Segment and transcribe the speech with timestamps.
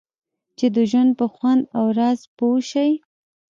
[0.57, 2.91] چې د ژوند په خوند او راز پوه شئ.